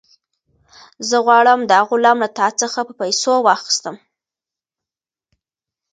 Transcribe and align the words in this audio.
زه 1.09 1.17
غواړم 1.25 1.59
دا 1.71 1.79
غلام 1.89 2.17
له 2.23 2.29
تا 2.37 2.47
څخه 2.61 2.79
په 2.87 2.93
پیسو 3.01 3.33
واخیستم. 3.47 3.95